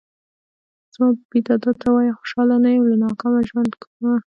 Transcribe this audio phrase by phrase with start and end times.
[0.93, 4.13] زما بې بې دادا ته وايه خوشحاله نه يم له ناکامه ژوند کومه